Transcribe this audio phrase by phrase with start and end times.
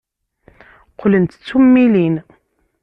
[0.91, 2.15] Qqlent d tummilin.